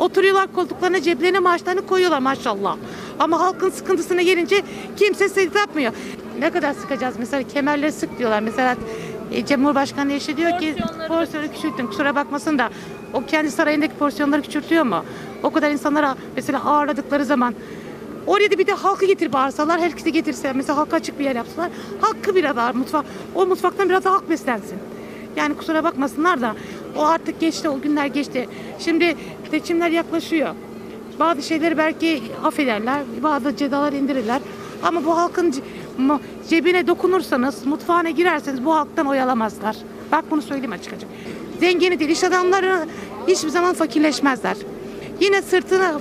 Oturuyorlar 0.00 0.52
koltuklarına 0.54 1.02
ceplerine 1.02 1.38
maaşlarını 1.38 1.86
koyuyorlar 1.86 2.18
maşallah. 2.18 2.76
Ama 3.18 3.40
halkın 3.40 3.70
sıkıntısına 3.70 4.22
gelince 4.22 4.62
kimse 4.96 5.28
sık 5.28 5.56
yapmıyor. 5.56 5.92
Ne 6.38 6.50
kadar 6.50 6.72
sıkacağız 6.72 7.14
mesela 7.18 7.42
kemerleri 7.48 7.92
sık 7.92 8.18
diyorlar. 8.18 8.40
Mesela 8.40 8.76
e, 9.32 9.46
Cumhurbaşkanı 9.46 10.12
eşi 10.12 10.36
diyor 10.36 10.58
ki 10.58 10.74
Porsiyonları- 10.78 11.08
porsiyonu 11.08 11.46
küçültün 11.52 11.86
kusura 11.86 12.14
bakmasın 12.14 12.58
da 12.58 12.70
o 13.12 13.24
kendi 13.26 13.50
sarayındaki 13.50 13.94
porsiyonları 13.94 14.42
küçültüyor 14.42 14.84
mu? 14.84 15.04
O 15.42 15.50
kadar 15.50 15.70
insanlara 15.70 16.16
mesela 16.36 16.64
ağırladıkları 16.64 17.24
zaman 17.24 17.54
Oraya 18.26 18.50
da 18.50 18.58
bir 18.58 18.66
de 18.66 18.72
halkı 18.72 19.06
getir 19.06 19.32
bağırsalar, 19.32 19.80
herkesi 19.80 20.12
getirse, 20.12 20.52
mesela 20.52 20.76
halka 20.76 20.96
açık 20.96 21.18
bir 21.18 21.24
yer 21.24 21.36
yapsalar, 21.36 21.70
hakkı 22.00 22.34
biraz 22.34 22.56
daha 22.56 22.72
mutfak, 22.72 23.04
o 23.34 23.46
mutfaktan 23.46 23.88
biraz 23.88 24.04
daha 24.04 24.14
halk 24.14 24.30
beslensin. 24.30 24.78
Yani 25.36 25.54
kusura 25.56 25.84
bakmasınlar 25.84 26.40
da 26.40 26.54
o 26.96 27.04
artık 27.04 27.40
geçti, 27.40 27.68
o 27.68 27.80
günler 27.80 28.06
geçti. 28.06 28.48
Şimdi 28.78 29.16
seçimler 29.50 29.90
yaklaşıyor. 29.90 30.54
Bazı 31.20 31.42
şeyleri 31.42 31.78
belki 31.78 32.22
affederler, 32.44 33.02
bazı 33.22 33.56
cezalar 33.56 33.92
indirirler. 33.92 34.40
Ama 34.82 35.04
bu 35.04 35.16
halkın 35.16 35.54
cebine 36.48 36.86
dokunursanız, 36.86 37.66
mutfağına 37.66 38.10
girerseniz 38.10 38.64
bu 38.64 38.74
halktan 38.74 39.06
oy 39.06 39.20
alamazlar. 39.20 39.76
Bak 40.12 40.24
bunu 40.30 40.42
söyleyeyim 40.42 40.72
açık 40.72 40.92
açık. 40.92 41.08
Zengini 41.60 42.00
değil, 42.00 42.10
iş 42.10 42.24
adamları 42.24 42.86
hiçbir 43.28 43.48
zaman 43.48 43.74
fakirleşmezler. 43.74 44.56
Yine 45.20 45.42
sırtına 45.42 46.00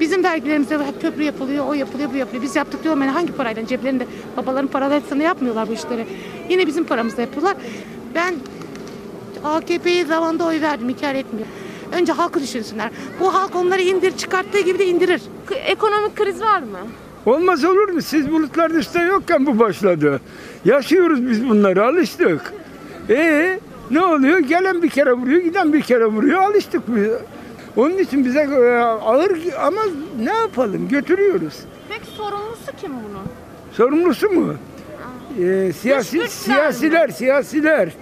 bizim 0.00 0.24
vergilerimizde 0.24 0.74
hep 0.74 1.02
köprü 1.02 1.22
yapılıyor, 1.22 1.66
o 1.68 1.74
yapılıyor, 1.74 2.10
bu 2.12 2.16
yapılıyor. 2.16 2.42
Biz 2.42 2.56
yaptık 2.56 2.84
diyorum 2.84 3.00
yani 3.00 3.10
hangi 3.10 3.32
parayla? 3.32 3.66
Ceplerinde 3.66 4.06
babaların 4.36 4.66
paralarıyla 4.66 5.24
yapmıyorlar 5.24 5.68
bu 5.68 5.72
işleri. 5.72 6.06
Yine 6.48 6.66
bizim 6.66 6.84
paramızla 6.84 7.22
yapıyorlar. 7.22 7.56
Ben 8.14 8.34
AKP'ye 9.44 10.04
zamanında 10.04 10.46
oy 10.46 10.60
verdim, 10.60 10.88
inkar 10.88 11.14
etmiyor. 11.14 11.46
Önce 11.92 12.12
halkı 12.12 12.40
düşünsünler. 12.42 12.90
Bu 13.20 13.34
halk 13.34 13.56
onları 13.56 13.82
indir, 13.82 14.16
çıkarttığı 14.16 14.60
gibi 14.60 14.78
de 14.78 14.86
indirir. 14.86 15.22
K- 15.46 15.54
Ekonomik 15.54 16.16
kriz 16.16 16.40
var 16.42 16.58
mı? 16.60 16.78
Olmaz 17.26 17.64
olur 17.64 17.88
mu? 17.88 18.02
Siz 18.02 18.30
bulutların 18.32 18.78
üstte 18.78 19.02
yokken 19.02 19.46
bu 19.46 19.58
başladı. 19.58 20.20
Yaşıyoruz 20.64 21.28
biz 21.30 21.48
bunları, 21.48 21.84
alıştık. 21.86 22.52
E 23.10 23.58
ne 23.90 24.00
oluyor? 24.04 24.38
Gelen 24.38 24.82
bir 24.82 24.88
kere 24.90 25.12
vuruyor, 25.12 25.42
giden 25.42 25.72
bir 25.72 25.80
kere 25.82 26.06
vuruyor, 26.06 26.42
alıştık 26.42 26.82
biz. 26.88 27.08
Onun 27.76 27.98
için 27.98 28.24
bize 28.24 28.40
e, 28.40 28.78
ağır 28.82 29.30
ama 29.62 29.80
ne 30.22 30.32
yapalım? 30.32 30.88
Götürüyoruz. 30.88 31.54
Peki 31.88 32.06
sorumlusu 32.16 32.72
kim 32.80 32.90
bunun? 32.92 33.22
Sorumlusu 33.72 34.30
mu? 34.30 34.54
Ee, 35.40 35.72
siyasi, 35.72 36.12
güçler 36.18 36.26
mi? 36.26 36.30
siyasiler, 36.30 37.08
siyasiler. 37.08 37.92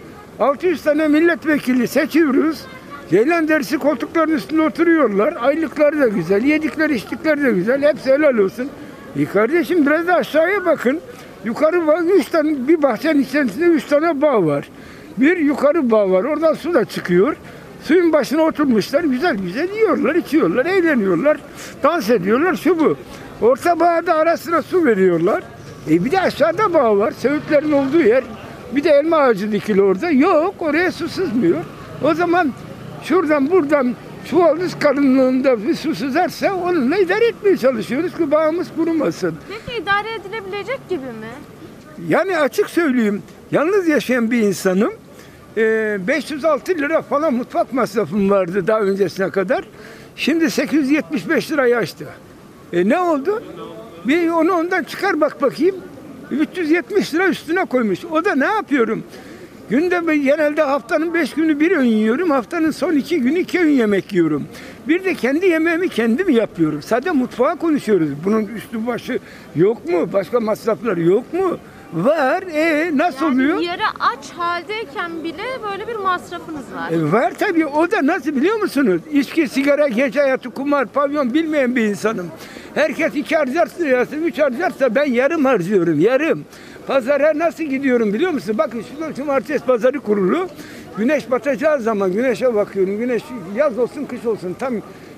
600 0.41 0.83
tane 0.83 1.09
milletvekili 1.09 1.89
seçiyoruz. 1.89 2.59
Ceylan 3.11 3.49
dersi 3.49 3.79
koltukların 3.79 4.33
üstünde 4.33 4.63
oturuyorlar. 4.63 5.35
Aylıkları 5.41 6.01
da 6.01 6.09
güzel, 6.09 6.45
yedikleri 6.45 6.95
içtikleri 6.95 7.43
de 7.43 7.51
güzel. 7.51 7.83
Hepsi 7.83 8.13
helal 8.13 8.39
olsun. 8.39 8.69
E 9.19 9.25
kardeşim 9.25 9.87
biraz 9.87 10.07
da 10.07 10.15
aşağıya 10.15 10.65
bakın. 10.65 11.01
Yukarı 11.45 11.87
bak, 11.87 12.03
üç 12.15 12.27
tane, 12.27 12.69
bir 12.69 12.83
bahçenin 12.83 13.23
içerisinde 13.23 13.65
üç 13.65 13.85
tane 13.85 14.23
bağ 14.23 14.47
var. 14.47 14.69
Bir 15.17 15.37
yukarı 15.37 15.91
bağ 15.91 16.11
var, 16.11 16.25
oradan 16.25 16.55
su 16.55 16.75
da 16.75 16.85
çıkıyor. 16.85 17.37
Suyun 17.85 18.13
başına 18.13 18.43
oturmuşlar, 18.43 19.05
güzel 19.05 19.37
güzel 19.37 19.75
yiyorlar, 19.75 20.15
içiyorlar, 20.15 20.67
eğleniyorlar, 20.67 21.39
dans 21.83 22.11
ediyorlar, 22.11 22.55
şu 22.55 22.79
bu. 22.79 22.97
Orta 23.41 23.81
bağda 23.81 24.15
arasına 24.15 24.63
su 24.63 24.85
veriyorlar. 24.85 25.43
E 25.91 26.05
bir 26.05 26.11
de 26.11 26.21
aşağıda 26.21 26.75
bağ 26.75 26.99
var, 26.99 27.13
söğütlerin 27.19 27.73
olduğu 27.73 28.01
yer. 28.01 28.25
Bir 28.73 28.85
de 28.85 28.91
elma 28.91 29.17
ağacı 29.17 29.53
dikili 29.53 29.83
orada. 29.83 30.11
Yok, 30.11 30.55
oraya 30.59 30.93
su 30.93 31.09
sızmıyor. 31.09 31.59
O 32.05 32.15
zaman 32.15 32.53
şuradan 33.09 33.51
buradan 33.51 33.95
çuvaldız 34.31 34.79
kalınlığında 34.79 35.67
bir 35.67 35.75
su 35.75 35.95
sızarsa 35.95 36.55
onunla 36.55 36.97
idare 36.97 37.27
etmeye 37.27 37.57
çalışıyoruz 37.57 38.17
ki 38.17 38.31
bağımız 38.31 38.69
kurumasın. 38.77 39.35
Peki 39.49 39.83
idare 39.83 40.15
edilebilecek 40.15 40.89
gibi 40.89 41.01
mi? 41.01 41.33
Yani 42.09 42.39
açık 42.39 42.71
söyleyeyim, 42.71 43.23
yalnız 43.51 43.89
yaşayan 43.89 44.31
bir 44.31 44.39
insanım. 44.39 44.93
Ee, 45.57 45.99
506 46.09 46.73
lira 46.73 47.03
falan 47.03 47.35
mutfak 47.35 47.73
masrafım 47.73 48.31
vardı 48.31 48.67
daha 48.67 48.81
öncesine 48.81 49.31
kadar. 49.31 49.65
Şimdi 50.17 50.51
875 50.51 51.51
lirayı 51.51 51.77
aştı. 51.77 52.07
E 52.73 52.89
ne 52.89 53.01
oldu? 53.01 53.43
Bir 54.05 54.29
onu 54.29 54.53
ondan 54.53 54.83
çıkar 54.83 55.21
bak 55.21 55.43
bakayım. 55.43 55.77
370 56.31 57.15
lira 57.15 57.29
üstüne 57.29 57.65
koymuş. 57.65 58.05
O 58.05 58.25
da 58.25 58.35
ne 58.35 58.47
yapıyorum? 58.47 59.03
Günde 59.71 60.07
ben 60.07 60.23
genelde 60.23 60.63
haftanın 60.63 61.15
5 61.15 61.35
günü 61.35 61.61
bir 61.61 61.71
öğün 61.71 61.87
yiyorum. 61.87 62.31
Haftanın 62.31 62.71
son 62.71 62.93
2 62.93 63.21
günü 63.21 63.39
2 63.39 63.61
öğün 63.61 63.71
yemek 63.73 64.13
yiyorum. 64.13 64.45
Bir 64.89 65.05
de 65.05 65.15
kendi 65.15 65.47
yemeğimi 65.47 65.89
kendim 65.89 66.29
yapıyorum. 66.29 66.83
Sadece 66.83 67.11
mutfağa 67.11 67.55
konuşuyoruz. 67.55 68.09
Bunun 68.25 68.47
üstü 68.47 68.87
başı 68.87 69.19
yok 69.57 69.89
mu? 69.89 70.13
Başka 70.13 70.41
masraflar 70.41 70.97
yok 70.97 71.35
mu? 71.35 71.59
Var. 71.93 72.43
E 72.43 72.91
nasıl 72.97 73.27
oluyor? 73.27 73.55
Yani 73.55 73.65
yarı 73.65 73.83
aç 74.01 74.31
haldeyken 74.37 75.25
bile 75.25 75.45
böyle 75.71 75.89
bir 75.89 75.97
masrafınız 75.97 76.65
var. 76.77 76.91
E, 76.91 77.13
var 77.13 77.33
tabii. 77.39 77.67
O 77.67 77.91
da 77.91 78.07
nasıl 78.07 78.37
biliyor 78.37 78.61
musunuz? 78.61 79.01
İçki, 79.13 79.49
sigara, 79.49 79.89
gece 79.89 80.21
hayatı, 80.21 80.51
kumar, 80.51 80.87
pavyon 80.87 81.35
bilmeyen 81.35 81.77
bir 81.77 81.83
insanım. 81.83 82.27
Herkes 82.79 83.15
iki 83.15 83.37
harcarsa, 83.37 84.17
üç 84.17 84.39
harcarsa 84.39 84.95
ben 84.95 85.05
yarım 85.05 85.45
harcıyorum. 85.45 86.01
Yarım. 86.01 86.45
Pazara 86.87 87.39
nasıl 87.39 87.65
gidiyorum 87.65 88.15
biliyor 88.15 88.31
musun? 88.31 88.55
Bakın 88.59 88.85
şu 89.09 89.15
cumartesi 89.15 89.65
pazarı 89.65 90.01
kurulu. 90.01 90.49
Güneş 90.99 91.31
batacağı 91.31 91.81
zaman 91.81 92.13
güneşe 92.13 92.55
bakıyorum. 92.55 92.99
Güneş 92.99 93.23
yaz 93.57 93.79
olsun 93.79 94.05
kış 94.05 94.27
olsun 94.27 94.57
tam 94.59 94.75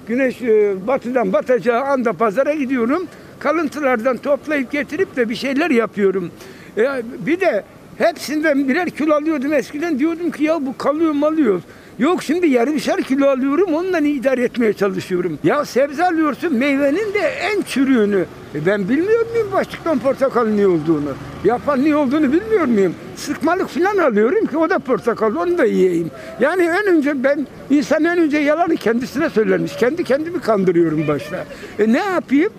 güneş 0.09 0.43
e, 0.43 0.75
batıdan 0.87 1.33
batacağı 1.33 1.83
anda 1.83 2.13
pazara 2.13 2.55
gidiyorum. 2.55 3.07
Kalıntılardan 3.39 4.17
toplayıp 4.17 4.73
getirip 4.73 5.17
de 5.17 5.29
bir 5.29 5.37
şeyler 5.37 5.71
yapıyorum. 5.71 6.31
E, 6.77 7.03
bir 7.27 7.41
de 7.41 7.65
hepsinden 8.01 8.69
birer 8.69 8.91
kilo 8.91 9.15
alıyordum 9.15 9.53
eskiden 9.53 9.99
diyordum 9.99 10.31
ki 10.31 10.45
ya 10.45 10.67
bu 10.67 10.79
kalıyor 10.79 11.13
malıyor. 11.13 11.63
Yok 11.99 12.23
şimdi 12.23 12.47
yarımşar 12.47 13.03
kilo 13.03 13.27
alıyorum 13.27 13.75
onunla 13.75 13.99
idare 13.99 14.43
etmeye 14.43 14.73
çalışıyorum. 14.73 15.39
Ya 15.45 15.65
sebze 15.65 16.05
alıyorsun 16.05 16.55
meyvenin 16.55 17.15
de 17.15 17.21
en 17.21 17.63
çürüğünü. 17.63 18.25
E 18.55 18.67
ben 18.67 18.89
bilmiyor 18.89 19.27
muyum 19.31 19.53
başlıktan 19.53 19.99
portakal 19.99 20.47
ne 20.47 20.67
olduğunu? 20.67 21.13
Yapan 21.45 21.85
ne 21.85 21.97
olduğunu 21.97 22.33
bilmiyor 22.33 22.65
muyum? 22.65 22.95
Sıkmalık 23.21 23.69
falan 23.69 23.97
alıyorum 23.97 24.47
ki 24.47 24.59
o 24.59 24.71
da 24.71 24.79
portakal 24.79 25.37
onu 25.37 25.59
da 25.59 25.65
yiyeyim. 25.65 26.11
Yani 26.41 26.63
en 26.63 26.87
önce 26.87 27.25
ben 27.25 27.47
insan 27.71 28.05
en 28.05 28.19
önce 28.19 28.39
yalanı 28.39 28.77
kendisine 28.77 29.31
söylermiş. 29.31 29.77
Kendi 29.77 30.05
kendimi 30.05 30.41
kandırıyorum 30.41 31.09
başta. 31.09 31.45
E 31.79 31.93
ne 31.93 31.99
yapayım? 31.99 32.53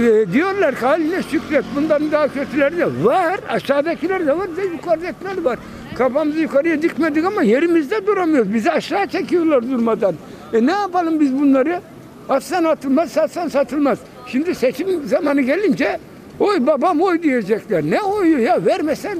E, 0.00 0.32
diyorlar 0.32 0.74
ki 0.74 0.86
haline 0.86 1.22
şükret 1.22 1.64
bundan 1.76 2.12
daha 2.12 2.28
kötüleri 2.28 2.78
de 2.78 2.86
var. 3.04 3.40
Aşağıdakiler 3.48 4.26
de 4.26 4.38
var 4.38 4.48
ve 4.56 4.64
yukarıdakiler 4.64 5.42
var. 5.42 5.58
Kafamızı 5.98 6.38
yukarıya 6.38 6.82
dikmedik 6.82 7.24
ama 7.24 7.42
yerimizde 7.42 8.06
duramıyoruz. 8.06 8.54
Bizi 8.54 8.70
aşağı 8.70 9.06
çekiyorlar 9.06 9.70
durmadan. 9.70 10.14
E 10.52 10.66
ne 10.66 10.72
yapalım 10.72 11.20
biz 11.20 11.40
bunları? 11.40 11.80
Atsan 12.28 12.64
atılmaz, 12.64 13.12
satsan 13.12 13.48
satılmaz. 13.48 13.98
Şimdi 14.26 14.54
seçim 14.54 15.06
zamanı 15.06 15.40
gelince 15.40 15.98
oy 16.40 16.66
babam 16.66 17.00
oy 17.00 17.22
diyecekler. 17.22 17.82
Ne 17.82 18.00
oyu 18.02 18.38
ya 18.38 18.64
vermesen 18.66 19.18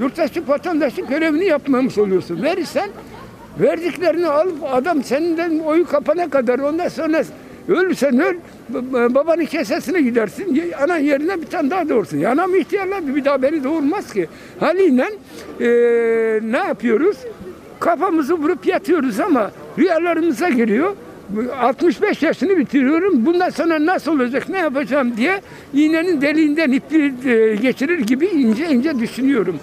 yurttaşlık 0.00 0.48
vatandaşlık 0.48 1.08
görevini 1.08 1.44
yapmamış 1.44 1.98
oluyorsun. 1.98 2.42
Verirsen 2.42 2.90
verdiklerini 3.60 4.26
alıp 4.26 4.54
adam 4.72 5.04
senden 5.04 5.58
oyu 5.58 5.86
kapana 5.86 6.30
kadar 6.30 6.58
ondan 6.58 6.88
sonra 6.88 7.22
ölürsen 7.68 8.20
öl 8.20 8.34
babanın 9.14 9.44
kesesine 9.44 10.00
gidersin 10.02 10.72
anan 10.82 10.98
yerine 10.98 11.40
bir 11.40 11.46
tane 11.46 11.70
daha 11.70 11.88
doğursun. 11.88 12.18
Ya 12.18 12.30
anam 12.30 12.54
ihtiyarlandı 12.54 13.14
bir 13.14 13.24
daha 13.24 13.42
beni 13.42 13.64
doğurmaz 13.64 14.12
ki. 14.12 14.28
Haliyle 14.60 15.04
eee, 15.60 16.40
ne 16.42 16.58
yapıyoruz? 16.58 17.16
Kafamızı 17.80 18.34
vurup 18.34 18.66
yatıyoruz 18.66 19.20
ama 19.20 19.50
rüyalarımıza 19.78 20.48
giriyor. 20.48 20.92
65 21.60 22.22
yaşını 22.22 22.56
bitiriyorum. 22.56 23.26
Bundan 23.26 23.50
sonra 23.50 23.86
nasıl 23.86 24.12
olacak, 24.12 24.48
ne 24.48 24.58
yapacağım 24.58 25.16
diye 25.16 25.40
iğnenin 25.74 26.20
deliğinden 26.20 26.72
ipi 26.72 27.14
e, 27.30 27.54
geçirir 27.54 27.98
gibi 27.98 28.26
ince 28.26 28.66
ince 28.66 28.98
düşünüyorum. 28.98 29.56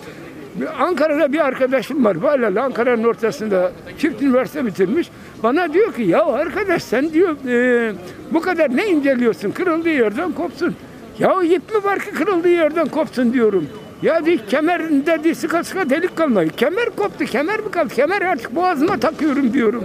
Ankara'da 0.79 1.33
bir 1.33 1.45
arkadaşım 1.45 2.05
var. 2.05 2.17
Hala 2.17 2.63
Ankara'nın 2.63 3.03
ortasında 3.03 3.71
çift 3.97 4.21
üniversite 4.21 4.65
bitirmiş. 4.65 5.09
Bana 5.43 5.73
diyor 5.73 5.93
ki 5.93 6.01
ya 6.01 6.25
arkadaş 6.25 6.83
sen 6.83 7.13
diyor 7.13 7.35
e, 7.47 7.93
bu 8.31 8.41
kadar 8.41 8.75
ne 8.75 8.87
inceliyorsun? 8.87 9.51
Kırıldığı 9.51 9.89
yerden 9.89 10.31
kopsun. 10.31 10.75
Ya 11.19 11.43
ip 11.43 11.75
mi 11.75 11.83
var 11.83 11.99
ki 11.99 12.11
kırıldığı 12.11 12.49
yerden 12.49 12.87
kopsun 12.87 13.33
diyorum. 13.33 13.67
Ya 14.01 14.25
di 14.25 14.45
kemerinde 14.47 15.23
di 15.23 15.35
sıka 15.35 15.63
sıka 15.63 15.89
delik 15.89 16.15
kalmadı. 16.15 16.49
Kemer 16.57 16.85
koptu. 16.85 17.25
Kemer 17.25 17.59
mi 17.59 17.71
kaldı? 17.71 17.93
Kemer 17.93 18.21
artık 18.21 18.55
boğazıma 18.55 18.97
takıyorum 18.97 19.53
diyorum. 19.53 19.83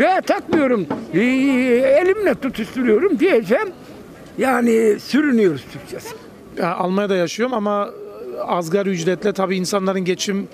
Ya 0.00 0.20
takmıyorum. 0.20 0.86
Ee, 1.14 1.20
elimle 2.02 2.34
tutuşturuyorum 2.34 3.18
diyeceğim. 3.18 3.68
Yani 4.38 5.00
sürünüyoruz 5.00 5.64
Türkçesi. 5.72 6.14
Ya 6.58 6.74
Almanya'da 6.74 7.16
yaşıyorum 7.16 7.54
ama 7.54 7.90
asgari 8.46 8.90
ücretle 8.90 9.32
tabii 9.32 9.56
insanların 9.56 10.04
geçim 10.04 10.48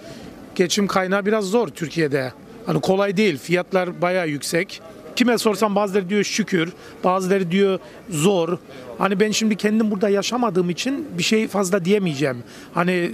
geçim 0.54 0.86
kaynağı 0.86 1.26
biraz 1.26 1.44
zor 1.44 1.68
Türkiye'de. 1.68 2.32
Hani 2.66 2.80
kolay 2.80 3.16
değil. 3.16 3.38
Fiyatlar 3.38 4.02
bayağı 4.02 4.28
yüksek. 4.28 4.82
Kime 5.16 5.38
sorsam 5.38 5.74
bazıları 5.74 6.08
diyor 6.08 6.24
şükür, 6.24 6.72
bazıları 7.04 7.50
diyor 7.50 7.78
zor. 8.10 8.58
Hani 8.98 9.20
ben 9.20 9.30
şimdi 9.30 9.56
kendim 9.56 9.90
burada 9.90 10.08
yaşamadığım 10.08 10.70
için 10.70 11.08
bir 11.18 11.22
şey 11.22 11.48
fazla 11.48 11.84
diyemeyeceğim. 11.84 12.36
Hani 12.74 13.10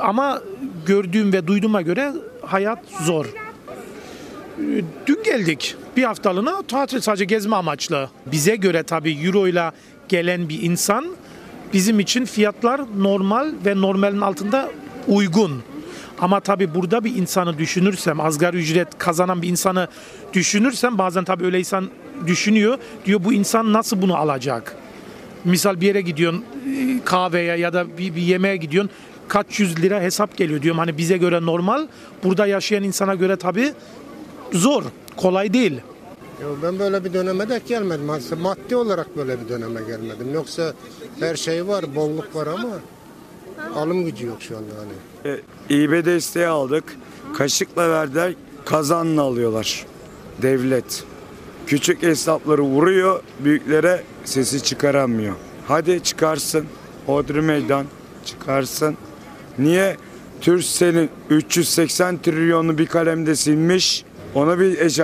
ama 0.00 0.42
gördüğüm 0.86 1.32
ve 1.32 1.46
duyduğuma 1.46 1.82
göre 1.82 2.12
hayat 2.46 2.78
zor. 3.02 3.26
Ee, 4.58 4.82
Dün 5.06 5.22
geldik 5.24 5.76
bir 5.96 6.02
haftalığına 6.02 6.62
tatil 6.62 7.00
sadece 7.00 7.24
gezme 7.24 7.56
amaçlı. 7.56 8.10
Bize 8.26 8.56
göre 8.56 8.82
tabii 8.82 9.12
euro 9.12 9.48
ile 9.48 9.70
gelen 10.08 10.48
bir 10.48 10.62
insan 10.62 11.06
bizim 11.72 12.00
için 12.00 12.24
fiyatlar 12.24 12.80
normal 12.98 13.52
ve 13.66 13.80
normalin 13.80 14.20
altında 14.20 14.70
uygun. 15.08 15.62
Ama 16.18 16.40
tabii 16.40 16.74
burada 16.74 17.04
bir 17.04 17.16
insanı 17.16 17.58
düşünürsem, 17.58 18.20
asgari 18.20 18.56
ücret 18.56 18.98
kazanan 18.98 19.42
bir 19.42 19.48
insanı 19.48 19.88
düşünürsem 20.32 20.98
bazen 20.98 21.24
tabii 21.24 21.44
öyle 21.44 21.58
insan 21.58 21.88
düşünüyor. 22.26 22.78
Diyor 23.06 23.24
bu 23.24 23.32
insan 23.32 23.72
nasıl 23.72 24.02
bunu 24.02 24.16
alacak? 24.16 24.76
Misal 25.44 25.80
bir 25.80 25.86
yere 25.86 26.00
gidiyorsun 26.00 26.44
e, 26.66 27.04
kahveye 27.04 27.56
ya 27.56 27.72
da 27.72 27.98
bir, 27.98 28.14
bir 28.14 28.22
yemeğe 28.22 28.56
gidiyorsun 28.56 28.90
kaç 29.28 29.60
yüz 29.60 29.82
lira 29.82 30.00
hesap 30.00 30.36
geliyor 30.36 30.62
diyorum. 30.62 30.78
Hani 30.78 30.98
bize 30.98 31.16
göre 31.16 31.46
normal. 31.46 31.86
Burada 32.24 32.46
yaşayan 32.46 32.82
insana 32.82 33.14
göre 33.14 33.36
tabii 33.36 33.72
zor. 34.52 34.82
Kolay 35.16 35.52
değil. 35.52 35.80
Ben 36.62 36.78
böyle 36.78 37.04
bir 37.04 37.12
döneme 37.12 37.48
denk 37.48 37.68
gelmedim. 37.68 38.10
Aslında 38.10 38.42
maddi 38.42 38.76
olarak 38.76 39.16
böyle 39.16 39.40
bir 39.40 39.48
döneme 39.48 39.80
gelmedim. 39.82 40.34
Yoksa 40.34 40.72
her 41.20 41.36
şey 41.36 41.68
var, 41.68 41.96
bolluk 41.96 42.36
var 42.36 42.46
ama 42.46 42.68
alım 43.76 44.04
gücü 44.04 44.26
yok 44.26 44.42
şu 44.42 44.56
anda 44.56 44.70
hani. 44.78 45.40
İB 45.70 46.04
desteği 46.04 46.46
aldık. 46.46 46.84
Kaşıkla 47.34 47.90
verdiler, 47.90 48.34
kazanla 48.64 49.22
alıyorlar. 49.22 49.86
Devlet. 50.42 51.04
Küçük 51.66 52.04
esnafları 52.04 52.62
vuruyor, 52.62 53.22
büyüklere 53.44 54.02
sesi 54.24 54.62
çıkaramıyor. 54.62 55.34
Hadi 55.68 56.02
çıkarsın. 56.02 56.64
Hodri 57.06 57.40
meydan 57.40 57.86
çıkarsın. 58.24 58.96
Niye? 59.58 59.96
Türkcell'in 60.40 61.10
380 61.30 62.18
trilyonu 62.22 62.78
bir 62.78 62.86
kalemde 62.86 63.36
silmiş. 63.36 64.04
Ona 64.34 64.60
bir 64.60 65.00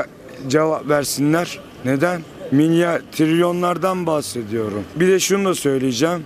cevap 0.49 0.89
versinler. 0.89 1.61
Neden? 1.85 2.23
Milyar, 2.51 3.03
trilyonlardan 3.13 4.07
bahsediyorum. 4.07 4.85
Bir 4.97 5.09
de 5.09 5.21
şunu 5.21 5.49
da 5.49 5.55
söyleyeceğim. 5.55 6.25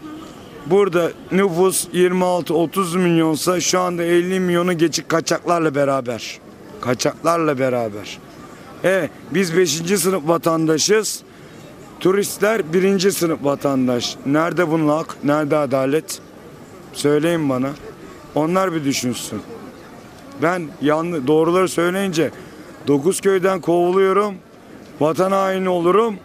Burada 0.67 1.11
nüfus 1.33 1.89
26-30 1.89 2.99
milyonsa 2.99 3.61
şu 3.61 3.81
anda 3.81 4.03
50 4.03 4.41
milyonu 4.41 4.79
geçik 4.79 5.09
kaçaklarla 5.09 5.75
beraber. 5.75 6.39
Kaçaklarla 6.81 7.59
beraber. 7.59 8.19
E 8.85 9.09
biz 9.31 9.57
5. 9.57 9.71
sınıf 10.01 10.29
vatandaşız. 10.29 11.23
Turistler 12.01 12.73
1. 12.73 13.11
sınıf 13.11 13.45
vatandaş. 13.45 14.17
Nerede 14.27 14.71
bunun 14.71 14.89
hak? 14.89 15.17
Nerede 15.25 15.57
adalet? 15.57 16.21
Söyleyin 16.93 17.49
bana. 17.49 17.71
Onlar 18.35 18.75
bir 18.75 18.85
düşünsün. 18.85 19.43
Ben 20.43 20.69
yanlı 20.83 21.27
doğruları 21.27 21.69
söyleyince 21.69 22.31
9 22.89 23.21
köyden 23.21 23.61
kovuluyorum. 23.61 24.35
Vatan 25.01 25.33
haini 25.33 25.69
olurum. 25.69 26.17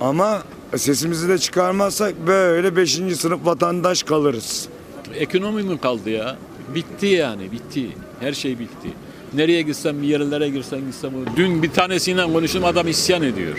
Ama 0.00 0.42
sesimizi 0.76 1.28
de 1.28 1.38
çıkarmazsak 1.38 2.14
böyle 2.26 2.76
5. 2.76 2.92
sınıf 2.92 3.46
vatandaş 3.46 4.02
kalırız. 4.02 4.68
Ekonomi 5.14 5.62
mi 5.62 5.78
kaldı 5.80 6.10
ya? 6.10 6.36
Bitti 6.74 7.06
yani 7.06 7.52
bitti. 7.52 7.88
Her 8.20 8.32
şey 8.32 8.58
bitti. 8.58 8.88
Nereye 9.34 9.62
gitsem 9.62 10.02
bir 10.02 10.06
yerlere 10.06 10.48
girsen 10.48 10.80
gitsem. 10.80 11.12
Dün 11.36 11.62
bir 11.62 11.70
tanesiyle 11.70 12.24
konuştum 12.32 12.64
adam 12.64 12.88
isyan 12.88 13.22
ediyor. 13.22 13.58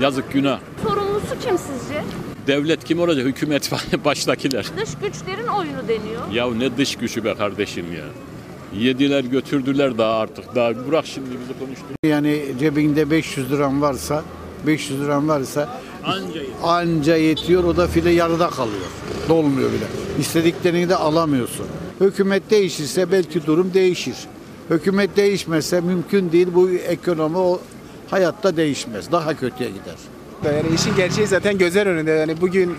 Yazık 0.00 0.32
günah. 0.32 0.60
Sorumlusu 0.82 1.38
kim 1.44 1.58
sizce? 1.58 2.02
Devlet 2.46 2.84
kim 2.84 3.00
olacak? 3.00 3.26
Hükümet 3.26 3.70
baştakiler. 4.04 4.66
Dış 4.80 4.90
güçlerin 5.02 5.46
oyunu 5.46 5.88
deniyor. 5.88 6.30
Ya 6.32 6.46
ne 6.54 6.76
dış 6.76 6.96
gücü 6.96 7.24
be 7.24 7.34
kardeşim 7.34 7.92
ya. 7.92 8.04
Yediler 8.74 9.24
götürdüler 9.24 9.98
daha 9.98 10.18
artık. 10.18 10.54
Daha 10.54 10.88
bırak 10.88 11.06
şimdi 11.06 11.28
bizi 11.30 11.58
konuştur. 11.58 11.86
Yani 12.04 12.42
cebinde 12.60 13.10
500 13.10 13.52
liran 13.52 13.82
varsa 13.82 14.24
500 14.66 15.00
liran 15.00 15.28
varsa 15.28 15.68
Anca 16.04 16.40
anca 16.62 17.16
yetiyor 17.16 17.64
o 17.64 17.76
da 17.76 17.86
file 17.86 18.10
yarıda 18.10 18.50
kalıyor. 18.50 18.86
Dolmuyor 19.28 19.68
bile. 19.68 19.84
İstediklerini 20.20 20.88
de 20.88 20.96
alamıyorsun. 20.96 21.66
Hükümet 22.00 22.50
değişirse 22.50 23.12
belki 23.12 23.46
durum 23.46 23.74
değişir. 23.74 24.16
Hükümet 24.70 25.16
değişmezse 25.16 25.80
mümkün 25.80 26.32
değil 26.32 26.48
bu 26.54 26.70
ekonomi 26.70 27.38
o 27.38 27.60
hayatta 28.10 28.56
değişmez. 28.56 29.12
Daha 29.12 29.34
kötüye 29.34 29.70
gider. 29.70 29.94
Yani 30.44 30.74
işin 30.74 30.96
gerçeği 30.96 31.26
zaten 31.26 31.58
gözler 31.58 31.86
önünde. 31.86 32.10
Yani 32.10 32.40
bugün 32.40 32.74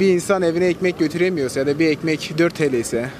bir 0.00 0.08
insan 0.08 0.42
evine 0.42 0.66
ekmek 0.66 0.98
götüremiyorsa 0.98 1.60
ya 1.60 1.66
da 1.66 1.78
bir 1.78 1.86
ekmek 1.86 2.34
4 2.38 2.54
TL 2.54 2.72
ise 2.72 3.10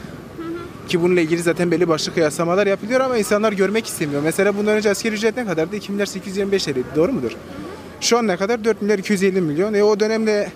ki 0.90 1.02
bununla 1.02 1.20
ilgili 1.20 1.42
zaten 1.42 1.70
belli 1.70 1.88
başlı 1.88 2.14
kıyaslamalar 2.14 2.66
yapılıyor 2.66 3.00
ama 3.00 3.18
insanlar 3.18 3.52
görmek 3.52 3.86
istemiyor. 3.86 4.22
Mesela 4.22 4.56
bundan 4.56 4.76
önce 4.76 4.90
asgari 4.90 5.14
ücret 5.14 5.36
ne 5.36 5.46
kadardı? 5.46 5.76
2 5.76 5.92
milyar 5.92 6.06
825 6.06 6.64
TL. 6.64 6.76
Doğru 6.96 7.12
mudur? 7.12 7.30
Şu 8.00 8.18
an 8.18 8.26
ne 8.26 8.36
kadar? 8.36 8.64
4 8.64 8.82
milyar 8.82 8.98
250 8.98 9.40
milyon. 9.40 9.74
E 9.74 9.82
o 9.82 10.00
dönemde 10.00 10.52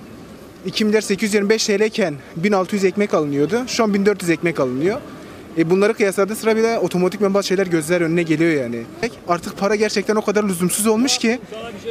2 0.67 0.85
milyar 0.85 1.01
825 1.01 1.67
TL 1.67 1.81
iken 1.81 2.15
1600 2.37 2.85
ekmek 2.85 3.15
alınıyordu. 3.15 3.63
Şu 3.67 3.85
an 3.85 3.95
1400 3.95 4.31
ekmek 4.31 4.61
alınıyor. 4.61 5.01
E 5.59 5.71
bunları 5.71 5.95
kıyasladığı 5.95 6.37
sıra 6.37 6.57
bile 6.57 6.79
otomatikman 6.79 7.35
bazı 7.35 7.47
şeyler 7.49 7.67
gözler 7.67 8.01
önüne 8.01 8.23
geliyor 8.23 8.63
yani. 8.63 8.83
Artık 9.29 9.59
para 9.59 9.75
gerçekten 9.75 10.17
o 10.17 10.25
kadar 10.25 10.45
lüzumsuz 10.45 10.87
olmuş 10.87 11.19
ki 11.19 11.41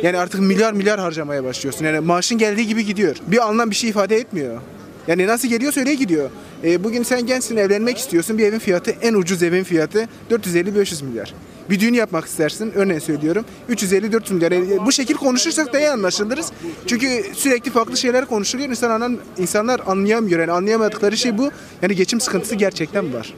yani 0.03 0.17
artık 0.17 0.41
milyar 0.41 0.73
milyar 0.73 0.99
harcamaya 0.99 1.43
başlıyorsun. 1.43 1.85
Yani 1.85 1.99
maaşın 1.99 2.37
geldiği 2.37 2.67
gibi 2.67 2.85
gidiyor. 2.85 3.15
Bir 3.27 3.47
anlam 3.47 3.69
bir 3.69 3.75
şey 3.75 3.89
ifade 3.89 4.15
etmiyor. 4.17 4.61
Yani 5.07 5.27
nasıl 5.27 5.47
geliyor 5.47 5.73
öyle 5.77 5.93
gidiyor. 5.93 6.29
E, 6.63 6.83
bugün 6.83 7.03
sen 7.03 7.25
gençsin 7.25 7.57
evlenmek 7.57 7.97
istiyorsun. 7.97 8.37
Bir 8.37 8.45
evin 8.45 8.59
fiyatı 8.59 8.91
en 8.91 9.13
ucuz 9.13 9.43
evin 9.43 9.63
fiyatı 9.63 10.07
450-500 10.31 11.05
milyar. 11.05 11.33
Bir 11.69 11.79
düğün 11.79 11.93
yapmak 11.93 12.25
istersin 12.25 12.71
örneğin 12.75 12.99
söylüyorum 12.99 13.45
350-400 13.69 14.33
milyar. 14.33 14.51
E, 14.51 14.85
bu 14.85 14.91
şekil 14.91 15.13
konuşursak 15.13 15.73
da 15.73 15.79
iyi 15.79 15.89
anlaşılırız. 15.89 16.51
Çünkü 16.87 17.23
sürekli 17.33 17.71
farklı 17.71 17.97
şeyler 17.97 18.25
konuşuluyor. 18.25 18.69
İnsan 18.69 19.19
insanlar 19.37 19.81
anlayamıyor. 19.87 20.39
Yani 20.39 20.51
anlayamadıkları 20.51 21.17
şey 21.17 21.37
bu. 21.37 21.51
Yani 21.81 21.95
geçim 21.95 22.19
sıkıntısı 22.19 22.55
gerçekten 22.55 23.13
var. 23.13 23.33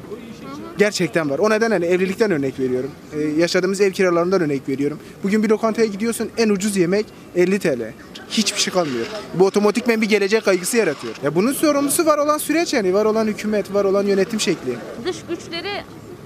Gerçekten 0.77 1.29
var. 1.29 1.39
O 1.39 1.49
neden 1.49 1.71
hani 1.71 1.85
evlilikten 1.85 2.31
örnek 2.31 2.59
veriyorum. 2.59 2.91
Ee, 3.13 3.19
yaşadığımız 3.19 3.81
ev 3.81 3.91
kiralarından 3.91 4.41
örnek 4.41 4.69
veriyorum. 4.69 4.99
Bugün 5.23 5.43
bir 5.43 5.49
lokantaya 5.49 5.87
gidiyorsun 5.87 6.29
en 6.37 6.49
ucuz 6.49 6.77
yemek 6.77 7.05
50 7.35 7.59
TL. 7.59 7.91
Hiçbir 8.29 8.59
şey 8.59 8.73
kalmıyor. 8.73 9.05
Bu 9.33 9.45
otomatikmen 9.45 10.01
bir 10.01 10.09
gelecek 10.09 10.45
kaygısı 10.45 10.77
yaratıyor. 10.77 11.13
Ya 11.23 11.35
bunun 11.35 11.53
sorumlusu 11.53 12.05
var 12.05 12.17
olan 12.17 12.37
süreç 12.37 12.73
yani. 12.73 12.93
Var 12.93 13.05
olan 13.05 13.27
hükümet, 13.27 13.73
var 13.73 13.85
olan 13.85 14.03
yönetim 14.03 14.39
şekli. 14.39 14.73
Dış 15.05 15.17
güçleri 15.29 15.83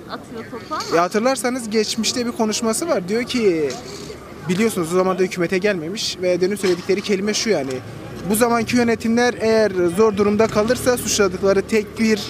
atıyor 0.09 0.43
topu 0.51 0.75
ama. 0.75 0.97
Ya 0.97 1.03
hatırlarsanız 1.03 1.69
geçmişte 1.69 2.25
bir 2.25 2.31
konuşması 2.31 2.87
var. 2.87 3.09
Diyor 3.09 3.23
ki 3.23 3.69
biliyorsunuz 4.49 4.93
o 4.93 4.95
zaman 4.95 5.19
da 5.19 5.23
hükümete 5.23 5.57
gelmemiş 5.57 6.17
ve 6.21 6.41
dönüp 6.41 6.59
söyledikleri 6.59 7.01
kelime 7.01 7.33
şu 7.33 7.49
yani. 7.49 7.71
Bu 8.29 8.35
zamanki 8.35 8.75
yönetimler 8.77 9.35
eğer 9.39 9.71
zor 9.97 10.17
durumda 10.17 10.47
kalırsa 10.47 10.97
suçladıkları 10.97 11.61
tek 11.61 11.99
bir 11.99 12.21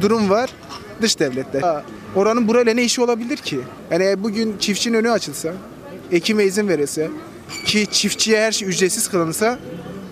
durum 0.00 0.30
var. 0.30 0.50
Dış 1.02 1.18
devletler. 1.18 1.82
Oranın 2.14 2.48
burayla 2.48 2.74
ne 2.74 2.84
işi 2.84 3.00
olabilir 3.02 3.36
ki? 3.36 3.60
Yani 3.90 4.22
bugün 4.22 4.58
çiftçinin 4.58 4.96
önü 4.96 5.10
açılsa, 5.10 5.52
ekime 6.12 6.44
izin 6.44 6.68
verilse 6.68 7.10
ki 7.64 7.86
çiftçiye 7.92 8.40
her 8.40 8.52
şey 8.52 8.68
ücretsiz 8.68 9.08
kılınsa 9.08 9.58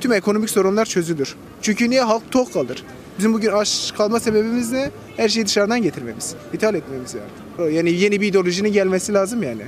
tüm 0.01 0.13
ekonomik 0.13 0.51
sorunlar 0.51 0.85
çözülür. 0.85 1.35
Çünkü 1.63 1.91
niye 1.91 2.03
halk 2.03 2.31
tok 2.31 2.53
kalır? 2.53 2.85
Bizim 3.19 3.33
bugün 3.33 3.53
aç 3.53 3.93
kalma 3.97 4.21
sebebimiz 4.21 4.73
ne? 4.73 4.91
Her 5.17 5.29
şeyi 5.29 5.47
dışarıdan 5.47 5.83
getirmemiz, 5.83 6.35
ithal 6.53 6.75
etmemiz 6.75 7.15
yani. 7.15 7.75
Yani 7.75 7.93
yeni 7.93 8.21
bir 8.21 8.27
ideolojinin 8.27 8.73
gelmesi 8.73 9.15
lazım 9.15 9.43
yani. 9.43 9.63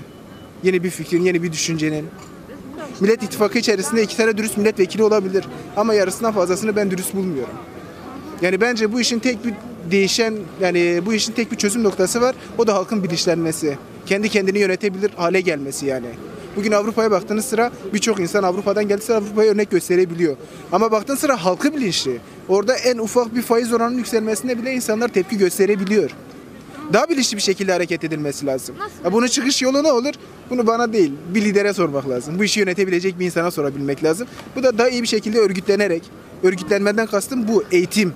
Yeni 0.63 0.85
bir 0.85 0.91
fikrin, 0.91 1.23
yeni 1.23 1.43
bir 1.43 1.53
düşüncenin. 1.53 2.07
Millet 3.01 3.23
İttifakı 3.23 3.59
içerisinde 3.59 4.03
iki 4.03 4.17
tane 4.17 4.37
dürüst 4.37 4.57
milletvekili 4.57 5.03
olabilir. 5.03 5.45
Ama 5.77 5.95
yarısından 5.95 6.33
fazlasını 6.33 6.77
ben 6.77 6.91
dürüst 6.91 7.15
bulmuyorum. 7.15 7.55
Yani 8.43 8.61
bence 8.61 8.93
bu 8.93 9.01
işin 9.01 9.19
tek 9.19 9.45
bir 9.45 9.55
değişen, 9.91 10.35
yani 10.61 11.03
bu 11.07 11.15
işin 11.15 11.33
tek 11.33 11.53
bir 11.53 11.57
çözüm 11.57 11.83
noktası 11.83 12.21
var. 12.21 12.35
O 12.59 12.67
da 12.67 12.75
halkın 12.75 13.03
bilinçlenmesi. 13.03 13.79
Kendi 14.07 14.29
kendini 14.29 14.59
yönetebilir 14.59 15.11
hale 15.17 15.41
gelmesi 15.41 15.87
yani. 15.87 16.07
Bugün 16.57 16.73
Avrupa'ya 16.73 17.11
baktığınız 17.11 17.45
sıra 17.45 17.73
birçok 17.95 18.21
insan 18.21 18.43
Avrupa'dan 18.43 18.89
geldi 18.89 19.03
sıra 19.03 19.17
Avrupa'ya 19.17 19.53
örnek 19.53 19.71
gösterebiliyor. 19.71 20.37
Ama 20.73 20.91
baktığın 20.91 21.15
sıra 21.15 21.45
halkı 21.45 21.75
bilinçli. 21.77 22.19
Orada 22.49 22.75
en 22.75 22.99
ufak 22.99 23.35
bir 23.35 23.43
faiz 23.43 23.73
oranının 23.73 23.99
yükselmesine 23.99 24.59
bile 24.59 24.73
insanlar 24.73 25.09
tepki 25.09 25.39
gösterebiliyor. 25.39 26.11
Daha 26.93 27.09
bilinçli 27.09 27.37
bir 27.37 27.43
şekilde 27.43 27.73
hareket 27.73 28.05
edilmesi 28.05 28.47
lazım. 28.47 28.75
Ya 29.05 29.13
bunun 29.13 29.27
çıkış 29.27 29.63
yolu 29.63 29.83
ne 29.83 29.93
olur? 29.93 30.15
Bunu 30.51 30.67
bana 30.67 30.93
değil, 30.93 31.13
bir 31.35 31.45
lidere 31.45 31.73
sormak 31.73 32.09
lazım. 32.09 32.39
Bu 32.39 32.45
işi 32.45 32.61
yönetebilecek 32.61 33.19
bir 33.19 33.27
insana 33.27 33.51
sorabilmek 33.51 34.05
lazım. 34.05 34.29
Bu 34.57 34.63
da 34.63 34.79
daha 34.79 34.89
iyi 34.89 35.03
bir 35.03 35.09
şekilde 35.09 35.39
örgütlenerek, 35.39 36.03
örgütlenmeden 36.43 37.07
kastım 37.07 37.49
bu 37.49 37.65
eğitim. 37.73 38.13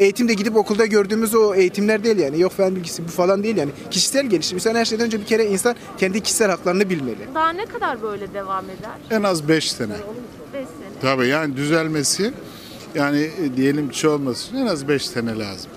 Eğitim 0.00 0.28
de 0.28 0.34
gidip 0.34 0.56
okulda 0.56 0.86
gördüğümüz 0.86 1.34
o 1.34 1.54
eğitimler 1.54 2.04
değil 2.04 2.18
yani. 2.18 2.40
Yok 2.40 2.52
fen 2.52 2.76
bilgisi 2.76 3.04
bu 3.04 3.10
falan 3.10 3.42
değil 3.42 3.56
yani. 3.56 3.70
Kişisel 3.90 4.26
gelişim. 4.26 4.56
İnsan 4.56 4.74
her 4.74 4.84
şeyden 4.84 5.06
önce 5.06 5.20
bir 5.20 5.26
kere 5.26 5.44
insan 5.46 5.76
kendi 5.98 6.20
kişisel 6.20 6.50
haklarını 6.50 6.90
bilmeli. 6.90 7.18
Daha 7.34 7.52
ne 7.52 7.66
kadar 7.66 8.02
böyle 8.02 8.34
devam 8.34 8.64
eder? 8.64 8.90
En 9.18 9.22
az 9.22 9.48
5 9.48 9.72
sene. 9.72 9.92
5 9.92 9.98
sene. 10.52 10.66
Tabii 11.00 11.26
yani 11.26 11.56
düzelmesi 11.56 12.32
yani 12.94 13.30
e, 13.42 13.56
diyelim 13.56 13.88
ki 13.88 13.98
şey 13.98 14.10
olması 14.10 14.48
için 14.48 14.56
en 14.56 14.66
az 14.66 14.88
5 14.88 15.06
sene 15.06 15.38
lazım. 15.38 15.70